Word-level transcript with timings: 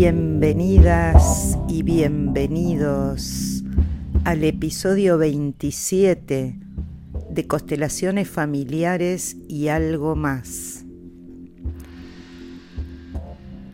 Bienvenidas 0.00 1.58
y 1.66 1.82
bienvenidos 1.82 3.64
al 4.24 4.44
episodio 4.44 5.18
27 5.18 6.54
de 7.30 7.46
Constelaciones 7.48 8.30
Familiares 8.30 9.36
y 9.48 9.66
algo 9.66 10.14
más. 10.14 10.84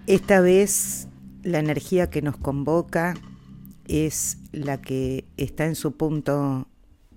Esta 0.07 0.41
vez 0.41 1.09
la 1.43 1.59
energía 1.59 2.09
que 2.09 2.23
nos 2.23 2.39
convoca 2.39 3.13
es 3.87 4.39
la 4.51 4.81
que 4.81 5.27
está 5.37 5.67
en 5.67 5.75
su 5.75 5.95
punto 5.95 6.67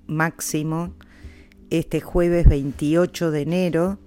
máximo 0.06 0.96
este 1.70 2.02
jueves 2.02 2.46
28 2.50 3.32
de 3.32 3.42
enero 3.42 4.00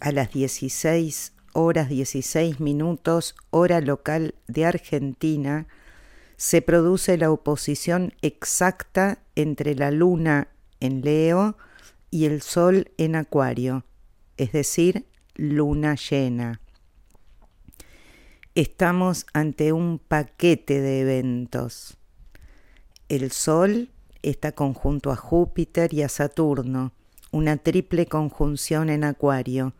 a 0.00 0.10
las 0.10 0.32
16 0.32 1.32
horas 1.52 1.88
16 1.88 2.60
minutos 2.60 3.34
hora 3.50 3.80
local 3.80 4.34
de 4.46 4.66
Argentina 4.66 5.66
se 6.36 6.62
produce 6.62 7.18
la 7.18 7.30
oposición 7.30 8.14
exacta 8.22 9.18
entre 9.36 9.74
la 9.74 9.90
luna 9.90 10.48
en 10.80 11.02
Leo 11.02 11.56
y 12.10 12.26
el 12.26 12.42
sol 12.42 12.90
en 12.98 13.16
Acuario, 13.16 13.84
es 14.36 14.52
decir, 14.52 15.06
luna 15.34 15.94
llena. 15.94 16.60
Estamos 18.54 19.26
ante 19.32 19.72
un 19.72 19.98
paquete 19.98 20.80
de 20.80 21.00
eventos. 21.00 21.96
El 23.08 23.30
sol 23.30 23.90
está 24.22 24.52
conjunto 24.52 25.10
a 25.10 25.16
Júpiter 25.16 25.94
y 25.94 26.02
a 26.02 26.08
Saturno, 26.08 26.92
una 27.30 27.56
triple 27.56 28.06
conjunción 28.06 28.90
en 28.90 29.04
Acuario, 29.04 29.74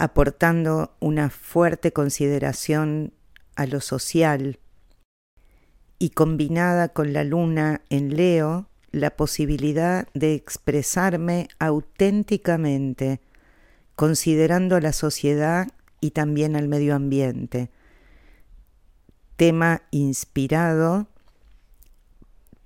aportando 0.00 0.96
una 0.98 1.28
fuerte 1.28 1.92
consideración 1.92 3.12
a 3.54 3.66
lo 3.66 3.82
social 3.82 4.58
y 5.98 6.10
combinada 6.10 6.88
con 6.88 7.12
la 7.12 7.22
luna 7.22 7.82
en 7.90 8.16
Leo, 8.16 8.70
la 8.92 9.10
posibilidad 9.10 10.08
de 10.14 10.32
expresarme 10.32 11.48
auténticamente, 11.58 13.20
considerando 13.94 14.76
a 14.76 14.80
la 14.80 14.94
sociedad 14.94 15.68
y 16.00 16.12
también 16.12 16.56
al 16.56 16.66
medio 16.66 16.94
ambiente. 16.94 17.68
Tema 19.36 19.82
inspirado 19.90 21.08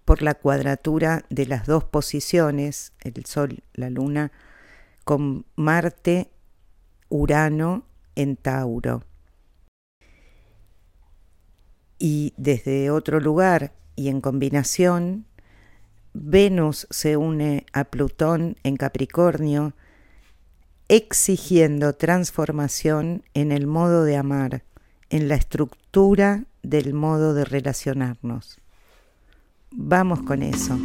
por 0.05 0.23
la 0.23 0.35
cuadratura 0.35 1.25
de 1.31 1.47
las 1.47 1.67
dos 1.67 1.83
posiciones, 1.83 2.93
el 3.01 3.27
Sol, 3.27 3.65
la 3.73 3.91
Luna, 3.91 4.31
con 5.03 5.47
Marte, 5.57 6.31
Urano 7.15 7.87
en 8.17 8.35
Tauro. 8.35 9.05
Y 11.97 12.35
desde 12.37 12.91
otro 12.91 13.21
lugar 13.21 13.73
y 13.95 14.09
en 14.09 14.21
combinación, 14.21 15.25
Venus 16.13 16.89
se 16.91 17.17
une 17.17 17.67
a 17.73 17.85
Plutón 17.85 18.57
en 18.65 18.77
Capricornio, 18.77 19.75
exigiendo 20.89 21.93
transformación 21.93 23.23
en 23.33 23.53
el 23.53 23.69
modo 23.69 24.03
de 24.03 24.17
amar, 24.17 24.65
en 25.09 25.29
la 25.29 25.37
estructura 25.37 26.47
del 26.65 26.95
modo 26.95 27.33
de 27.33 27.45
relacionarnos. 27.45 28.59
Vamos 29.71 30.23
con 30.23 30.43
eso. 30.43 30.77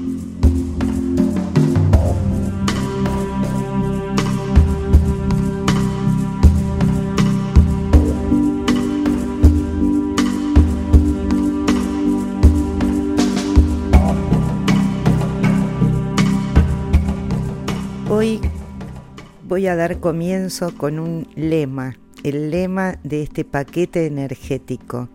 Voy 19.49 19.67
a 19.67 19.75
dar 19.75 19.99
comienzo 19.99 20.73
con 20.77 20.97
un 20.99 21.27
lema, 21.35 21.99
el 22.23 22.51
lema 22.51 22.97
de 23.03 23.23
este 23.23 23.43
paquete 23.43 24.05
energético 24.05 25.09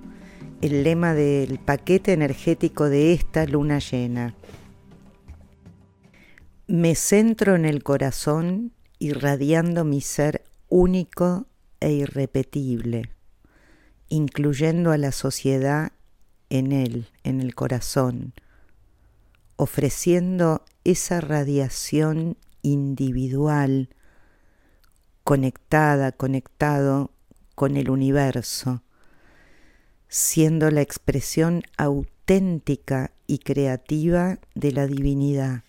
el 0.65 0.83
lema 0.83 1.13
del 1.13 1.59
paquete 1.59 2.15
energético 2.15 2.89
de 2.89 3.13
esta 3.13 3.45
luna 3.45 3.81
llena. 3.81 4.35
Me 6.67 6.95
centro 6.95 7.55
en 7.55 7.67
el 7.67 7.83
corazón 7.83 8.73
irradiando 8.99 9.85
mi 9.85 10.01
ser 10.01 10.43
único 10.71 11.47
e 11.81 11.93
irrepetible, 11.93 13.11
incluyendo 14.09 14.91
a 14.91 14.97
la 14.97 15.13
sociedad 15.13 15.93
en 16.49 16.73
él, 16.73 17.09
en 17.25 17.43
el 17.43 17.55
corazón, 17.55 18.33
ofreciendo 19.57 20.65
esa 20.85 21.21
radiación 21.21 22.39
individual, 22.63 23.91
conectada, 25.25 26.13
conectado 26.13 27.11
con 27.55 27.77
el 27.77 27.89
universo, 27.91 28.83
siendo 30.09 30.71
la 30.71 30.83
expresión 30.83 31.63
auténtica 31.79 33.11
y 33.27 33.39
creativa 33.39 34.39
de 34.55 34.73
la 34.73 34.87
divinidad, 34.87 35.65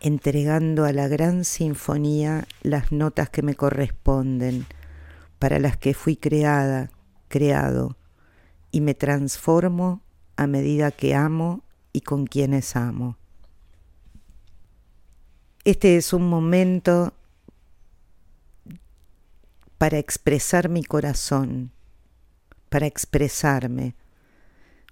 entregando 0.00 0.84
a 0.84 0.92
la 0.92 1.08
gran 1.08 1.44
sinfonía 1.44 2.46
las 2.62 2.92
notas 2.92 3.28
que 3.28 3.42
me 3.42 3.56
corresponden, 3.56 4.66
para 5.40 5.58
las 5.58 5.76
que 5.76 5.92
fui 5.92 6.14
creada, 6.14 6.90
creado, 7.26 7.96
y 8.70 8.80
me 8.80 8.94
transformo 8.94 10.00
a 10.36 10.46
medida 10.46 10.92
que 10.92 11.16
amo 11.16 11.64
y 11.92 12.02
con 12.02 12.26
quienes 12.26 12.76
amo. 12.76 13.18
Este 15.64 15.96
es 15.96 16.12
un 16.12 16.28
momento 16.28 17.12
para 19.82 19.98
expresar 19.98 20.68
mi 20.68 20.84
corazón, 20.84 21.72
para 22.68 22.86
expresarme, 22.86 23.96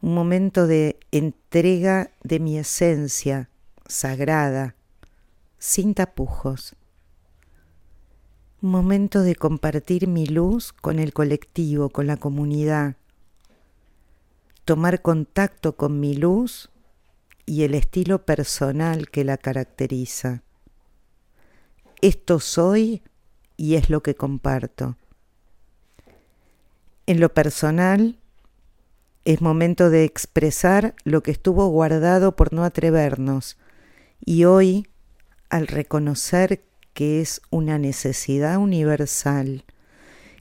un 0.00 0.14
momento 0.14 0.66
de 0.66 0.98
entrega 1.12 2.10
de 2.24 2.40
mi 2.40 2.58
esencia 2.58 3.50
sagrada, 3.86 4.74
sin 5.60 5.94
tapujos, 5.94 6.74
un 8.62 8.72
momento 8.72 9.22
de 9.22 9.36
compartir 9.36 10.08
mi 10.08 10.26
luz 10.26 10.72
con 10.72 10.98
el 10.98 11.12
colectivo, 11.12 11.90
con 11.90 12.08
la 12.08 12.16
comunidad, 12.16 12.96
tomar 14.64 15.02
contacto 15.02 15.76
con 15.76 16.00
mi 16.00 16.16
luz 16.16 16.68
y 17.46 17.62
el 17.62 17.76
estilo 17.76 18.26
personal 18.26 19.08
que 19.08 19.22
la 19.22 19.36
caracteriza. 19.36 20.42
Esto 22.02 22.40
soy 22.40 23.04
y 23.60 23.74
es 23.74 23.90
lo 23.90 24.02
que 24.02 24.14
comparto. 24.14 24.96
En 27.04 27.20
lo 27.20 27.34
personal, 27.34 28.18
es 29.26 29.42
momento 29.42 29.90
de 29.90 30.04
expresar 30.04 30.94
lo 31.04 31.22
que 31.22 31.30
estuvo 31.30 31.66
guardado 31.68 32.36
por 32.36 32.54
no 32.54 32.64
atrevernos 32.64 33.58
y 34.24 34.44
hoy, 34.44 34.88
al 35.50 35.66
reconocer 35.66 36.62
que 36.94 37.20
es 37.20 37.42
una 37.50 37.78
necesidad 37.78 38.56
universal, 38.56 39.66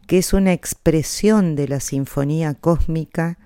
que 0.08 0.18
es 0.18 0.32
una 0.32 0.54
expresión 0.54 1.58
de 1.58 1.68
la 1.68 1.82
sinfonía 1.82 2.54
cósmica, 2.54 3.38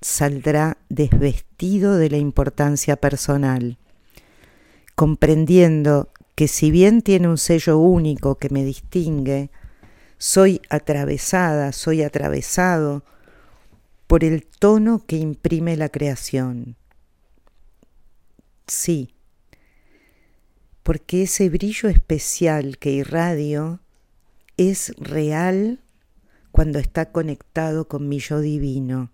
saldrá 0.00 0.76
desvestido 0.88 1.96
de 1.96 2.08
la 2.08 2.18
importancia 2.18 2.94
personal, 2.94 3.78
comprendiendo 4.94 6.12
que 6.36 6.48
si 6.48 6.70
bien 6.70 7.00
tiene 7.00 7.28
un 7.28 7.38
sello 7.38 7.78
único 7.78 8.36
que 8.36 8.50
me 8.50 8.62
distingue, 8.62 9.50
soy 10.18 10.60
atravesada, 10.68 11.72
soy 11.72 12.02
atravesado 12.02 13.04
por 14.06 14.22
el 14.22 14.46
tono 14.46 15.02
que 15.06 15.16
imprime 15.16 15.78
la 15.78 15.88
creación. 15.88 16.76
Sí, 18.66 19.14
porque 20.82 21.22
ese 21.22 21.48
brillo 21.48 21.88
especial 21.88 22.76
que 22.76 22.90
irradio 22.90 23.80
es 24.58 24.92
real 24.98 25.80
cuando 26.52 26.78
está 26.78 27.12
conectado 27.12 27.88
con 27.88 28.08
mi 28.08 28.18
yo 28.18 28.40
divino. 28.40 29.10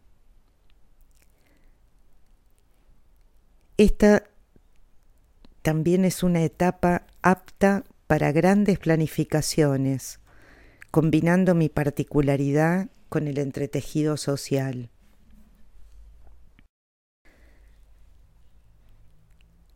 Esta 3.77 4.25
también 5.63 6.05
es 6.05 6.25
una 6.25 6.43
etapa 6.43 7.07
apta 7.23 7.85
para 8.07 8.33
grandes 8.33 8.79
planificaciones 8.79 10.21
combinando 10.93 11.55
mi 11.55 11.71
particularidad 11.71 12.91
con 13.09 13.27
el 13.27 13.39
entretejido 13.39 14.19
social. 14.19 14.91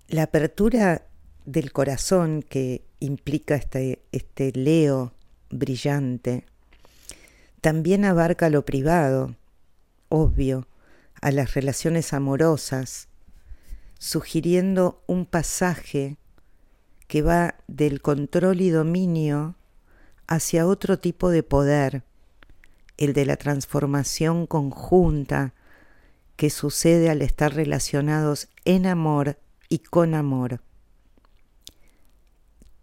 La 0.09 0.25
apertura 0.25 1.07
del 1.47 1.73
corazón 1.73 2.43
que 2.43 2.85
implica 3.01 3.55
este, 3.55 4.03
este 4.13 4.53
Leo 4.53 5.15
brillante 5.49 6.45
también 7.63 8.05
abarca 8.05 8.51
lo 8.51 8.67
privado, 8.67 9.37
obvio, 10.11 10.69
a 11.23 11.31
las 11.31 11.55
relaciones 11.55 12.13
amorosas, 12.13 13.09
sugiriendo 13.99 15.03
un 15.07 15.25
pasaje 15.25 16.19
que 17.07 17.23
va 17.23 17.57
del 17.67 18.03
control 18.03 18.61
y 18.61 18.71
dominio 18.71 19.57
hacia 20.27 20.67
otro 20.67 20.99
tipo 20.99 21.31
de 21.31 21.43
poder, 21.43 22.03
el 22.97 23.13
de 23.13 23.27
la 23.27 23.37
transformación 23.37 24.47
conjunta 24.47 25.55
que 26.37 26.51
sucede 26.51 27.11
al 27.11 27.23
estar 27.23 27.55
relacionados 27.55 28.49
en 28.65 28.87
amor 28.87 29.39
y 29.69 29.79
con 29.79 30.15
amor. 30.15 30.61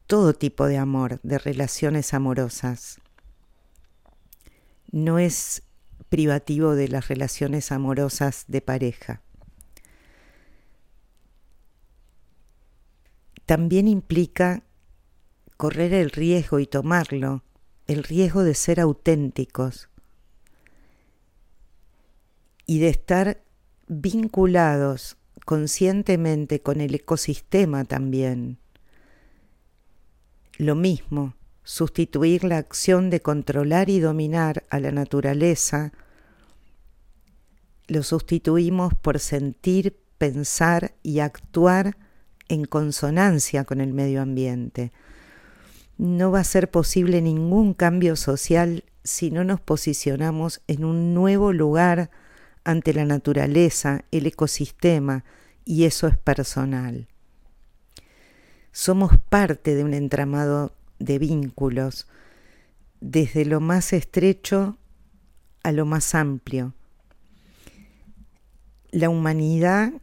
Todo 0.07 0.33
tipo 0.33 0.65
de 0.67 0.77
amor, 0.77 1.19
de 1.23 1.37
relaciones 1.37 2.13
amorosas. 2.13 2.99
No 4.91 5.17
es 5.19 5.63
privativo 6.09 6.75
de 6.75 6.87
las 6.87 7.07
relaciones 7.07 7.71
amorosas 7.71 8.45
de 8.47 8.61
pareja. 8.61 9.21
También 13.53 13.87
implica 13.87 14.63
correr 15.57 15.93
el 15.93 16.09
riesgo 16.09 16.57
y 16.57 16.65
tomarlo, 16.65 17.43
el 17.85 18.03
riesgo 18.03 18.41
de 18.41 18.55
ser 18.55 18.79
auténticos 18.79 19.89
y 22.65 22.79
de 22.79 22.89
estar 22.89 23.43
vinculados 23.87 25.17
conscientemente 25.45 26.63
con 26.63 26.81
el 26.81 26.95
ecosistema 26.95 27.85
también. 27.85 28.57
Lo 30.57 30.73
mismo, 30.73 31.35
sustituir 31.63 32.45
la 32.45 32.57
acción 32.57 33.11
de 33.11 33.21
controlar 33.21 33.87
y 33.87 33.99
dominar 33.99 34.63
a 34.71 34.79
la 34.79 34.91
naturaleza, 34.91 35.93
lo 37.85 38.01
sustituimos 38.01 38.95
por 38.95 39.19
sentir, 39.19 39.95
pensar 40.17 40.95
y 41.03 41.19
actuar 41.19 41.97
en 42.47 42.65
consonancia 42.65 43.63
con 43.63 43.81
el 43.81 43.93
medio 43.93 44.21
ambiente. 44.21 44.91
No 45.97 46.31
va 46.31 46.39
a 46.39 46.43
ser 46.43 46.69
posible 46.69 47.21
ningún 47.21 47.73
cambio 47.73 48.15
social 48.15 48.83
si 49.03 49.31
no 49.31 49.43
nos 49.43 49.59
posicionamos 49.61 50.61
en 50.67 50.85
un 50.85 51.13
nuevo 51.13 51.53
lugar 51.53 52.09
ante 52.63 52.93
la 52.93 53.05
naturaleza, 53.05 54.05
el 54.11 54.25
ecosistema, 54.25 55.23
y 55.65 55.85
eso 55.85 56.07
es 56.07 56.17
personal. 56.17 57.07
Somos 58.71 59.17
parte 59.29 59.75
de 59.75 59.83
un 59.83 59.93
entramado 59.93 60.73
de 60.99 61.19
vínculos, 61.19 62.07
desde 63.01 63.45
lo 63.45 63.59
más 63.59 63.93
estrecho 63.93 64.77
a 65.61 65.71
lo 65.71 65.85
más 65.85 66.15
amplio. 66.15 66.73
La 68.91 69.09
humanidad 69.09 69.93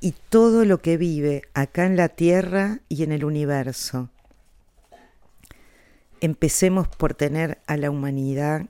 y 0.00 0.14
todo 0.30 0.64
lo 0.64 0.80
que 0.80 0.96
vive 0.96 1.42
acá 1.52 1.84
en 1.84 1.96
la 1.96 2.08
Tierra 2.08 2.80
y 2.88 3.02
en 3.02 3.12
el 3.12 3.24
universo. 3.24 4.08
Empecemos 6.22 6.88
por 6.88 7.14
tener 7.14 7.58
a 7.66 7.76
la 7.76 7.90
humanidad 7.90 8.66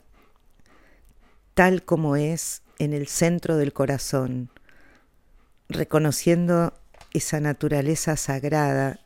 tal 1.55 1.85
como 1.85 2.17
es 2.17 2.63
en 2.79 2.93
el 2.93 3.07
centro 3.07 3.57
del 3.57 3.73
corazón, 3.73 4.51
reconociendo 5.69 6.73
esa 7.13 7.41
naturaleza 7.41 8.17
sagrada 8.17 9.01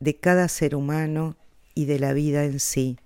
de 0.00 0.16
cada 0.16 0.48
ser 0.48 0.74
humano 0.74 1.36
y 1.74 1.84
de 1.84 1.98
la 1.98 2.12
vida 2.12 2.44
en 2.44 2.58
sí. 2.58 2.98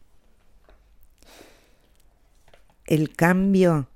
El 2.87 3.15
cambio 3.15 3.89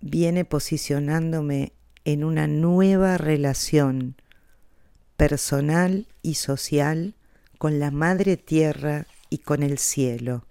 viene 0.00 0.44
posicionándome 0.44 1.72
en 2.04 2.24
una 2.24 2.46
nueva 2.46 3.18
relación 3.18 4.16
personal 5.16 6.06
y 6.22 6.34
social 6.34 7.14
con 7.58 7.78
la 7.78 7.90
Madre 7.90 8.36
Tierra 8.36 9.06
y 9.30 9.38
con 9.38 9.62
el 9.62 9.78
cielo. 9.78 10.44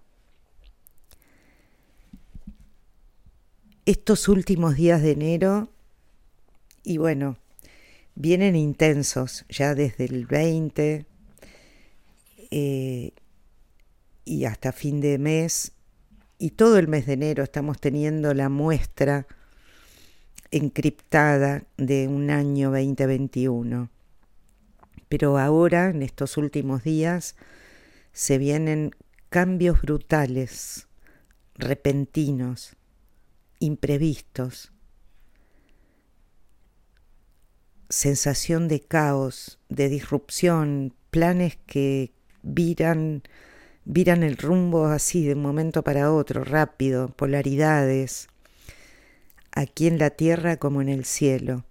estos 3.86 4.30
últimos 4.30 4.75
días 4.75 5.01
de 5.01 5.12
enero, 5.12 5.69
y 6.83 6.98
bueno, 6.98 7.38
vienen 8.15 8.56
intensos 8.56 9.45
ya 9.50 9.75
desde 9.75 10.06
el 10.06 10.25
20 10.25 11.06
eh, 12.51 13.12
y 14.24 14.45
hasta 14.45 14.71
fin 14.71 15.01
de 15.01 15.18
mes, 15.18 15.74
y 16.38 16.51
todo 16.51 16.77
el 16.77 16.88
mes 16.88 17.06
de 17.06 17.13
enero 17.13 17.44
estamos 17.44 17.80
teniendo 17.80 18.33
la 18.33 18.50
muestra 18.50 19.27
encriptada 20.51 21.63
de 21.77 22.07
un 22.07 22.30
año 22.30 22.71
2021. 22.71 23.89
Pero 25.09 25.38
ahora, 25.38 25.89
en 25.89 26.03
estos 26.03 26.38
últimos 26.38 26.83
días, 26.83 27.36
se 28.13 28.38
vienen 28.38 28.92
cambios 29.30 29.81
brutales, 29.81 30.88
repentinos, 31.56 32.75
imprevistos, 33.59 34.71
sensación 37.89 38.68
de 38.68 38.81
caos, 38.81 39.59
de 39.69 39.89
disrupción, 39.89 40.94
planes 41.09 41.57
que 41.65 42.13
viran, 42.42 43.24
viran 43.86 44.24
el 44.24 44.38
rumbo 44.38 44.86
así 44.86 45.25
de 45.25 45.33
un 45.33 45.42
momento 45.42 45.83
para 45.83 46.12
otro, 46.12 46.44
rápido, 46.44 47.09
polaridades, 47.09 48.30
aquí 49.51 49.88
en 49.88 49.98
la 49.98 50.09
tierra 50.12 50.57
como 50.57 50.81
en 50.81 50.89
el 50.89 51.06
cielo, 51.06 51.65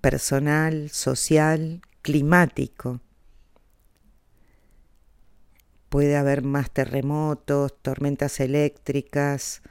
personal, 0.00 0.90
social, 0.90 1.82
climático. 2.02 3.00
Puede 5.88 6.16
haber 6.16 6.42
más 6.42 6.70
terremotos, 6.70 7.74
tormentas 7.82 8.40
eléctricas, 8.40 9.62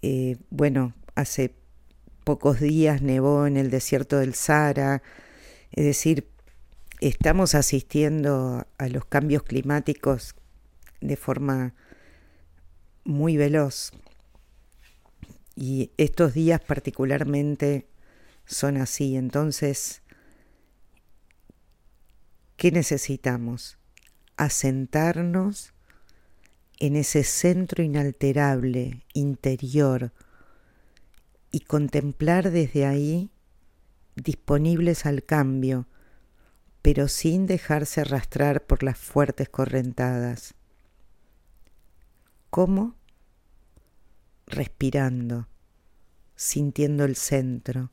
eh, 0.00 0.36
bueno, 0.50 0.94
hace 1.14 1.54
pocos 2.24 2.60
días 2.60 3.02
nevó 3.02 3.46
en 3.46 3.56
el 3.56 3.70
desierto 3.70 4.18
del 4.18 4.34
Sahara, 4.34 5.02
es 5.72 5.84
decir, 5.84 6.28
estamos 7.00 7.54
asistiendo 7.54 8.66
a 8.78 8.88
los 8.88 9.04
cambios 9.04 9.42
climáticos 9.42 10.34
de 11.00 11.16
forma 11.16 11.74
muy 13.04 13.36
veloz. 13.36 13.92
Y 15.54 15.92
estos 15.96 16.34
días 16.34 16.60
particularmente 16.60 17.88
son 18.46 18.76
así. 18.76 19.16
Entonces, 19.16 20.02
¿qué 22.56 22.70
necesitamos? 22.70 23.78
Asentarnos 24.36 25.74
en 26.78 26.96
ese 26.96 27.22
centro 27.22 27.82
inalterable, 27.82 29.04
interior, 29.12 30.12
y 31.52 31.60
contemplar 31.60 32.50
desde 32.50 32.86
ahí 32.86 33.30
disponibles 34.16 35.06
al 35.06 35.22
cambio, 35.22 35.86
pero 36.80 37.08
sin 37.08 37.46
dejarse 37.46 38.00
arrastrar 38.00 38.66
por 38.66 38.82
las 38.82 38.98
fuertes 38.98 39.48
correntadas. 39.48 40.54
¿Cómo? 42.50 42.96
Respirando, 44.62 45.48
sintiendo 46.36 47.04
el 47.04 47.16
centro, 47.16 47.90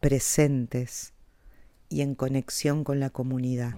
presentes 0.00 1.12
y 1.90 2.00
en 2.00 2.14
conexión 2.14 2.84
con 2.84 3.00
la 3.00 3.10
comunidad. 3.10 3.74